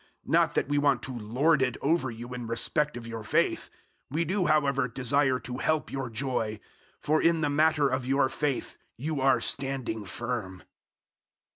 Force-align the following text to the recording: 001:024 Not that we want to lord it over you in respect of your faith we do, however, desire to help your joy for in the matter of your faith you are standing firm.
001:024 0.25 0.31
Not 0.31 0.53
that 0.55 0.67
we 0.67 0.77
want 0.79 1.03
to 1.03 1.15
lord 1.19 1.61
it 1.61 1.77
over 1.79 2.09
you 2.09 2.33
in 2.33 2.47
respect 2.47 2.97
of 2.97 3.05
your 3.05 3.21
faith 3.23 3.69
we 4.09 4.25
do, 4.25 4.47
however, 4.47 4.87
desire 4.87 5.37
to 5.41 5.59
help 5.59 5.91
your 5.91 6.09
joy 6.09 6.59
for 6.99 7.21
in 7.21 7.41
the 7.41 7.51
matter 7.51 7.87
of 7.87 8.07
your 8.07 8.27
faith 8.27 8.77
you 8.97 9.21
are 9.21 9.39
standing 9.39 10.03
firm. 10.03 10.63